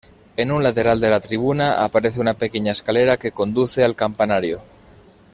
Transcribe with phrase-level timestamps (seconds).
[0.35, 4.63] En un lateral de la tribuna aparece una pequeña escalera que conduce al campanario.